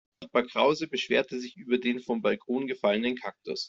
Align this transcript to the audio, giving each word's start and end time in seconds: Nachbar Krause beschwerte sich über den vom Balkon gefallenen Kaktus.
Nachbar 0.23 0.47
Krause 0.47 0.87
beschwerte 0.87 1.39
sich 1.39 1.55
über 1.57 1.77
den 1.77 1.99
vom 1.99 2.23
Balkon 2.23 2.65
gefallenen 2.65 3.15
Kaktus. 3.17 3.59